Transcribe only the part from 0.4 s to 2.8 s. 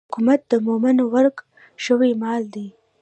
د مومن ورک شوی مال دی.